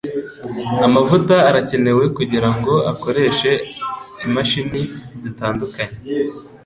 Amavuta 0.85 1.35
arakenewe 1.49 2.03
kugirango 2.17 2.73
akoreshe 2.91 3.51
imashini 4.25 4.81
zitandukanye. 5.23 5.95